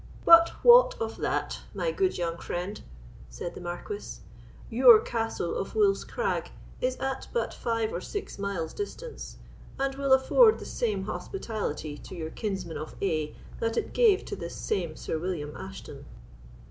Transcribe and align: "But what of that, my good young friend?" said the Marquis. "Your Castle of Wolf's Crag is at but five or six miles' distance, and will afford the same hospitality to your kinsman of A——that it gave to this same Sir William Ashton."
"But 0.25 0.49
what 0.63 0.95
of 0.99 1.17
that, 1.17 1.59
my 1.75 1.91
good 1.91 2.17
young 2.17 2.39
friend?" 2.39 2.81
said 3.29 3.53
the 3.53 3.61
Marquis. 3.61 4.17
"Your 4.67 4.99
Castle 4.99 5.53
of 5.55 5.75
Wolf's 5.75 6.03
Crag 6.05 6.49
is 6.81 6.95
at 6.97 7.27
but 7.33 7.53
five 7.53 7.93
or 7.93 8.01
six 8.01 8.39
miles' 8.39 8.73
distance, 8.73 9.37
and 9.77 9.93
will 9.93 10.11
afford 10.11 10.57
the 10.57 10.65
same 10.65 11.03
hospitality 11.03 11.99
to 11.99 12.15
your 12.15 12.31
kinsman 12.31 12.79
of 12.79 12.95
A——that 12.99 13.77
it 13.77 13.93
gave 13.93 14.25
to 14.25 14.35
this 14.35 14.55
same 14.55 14.95
Sir 14.95 15.19
William 15.19 15.55
Ashton." 15.55 16.03